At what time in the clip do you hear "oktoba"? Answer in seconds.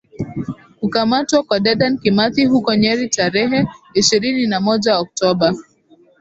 4.99-5.53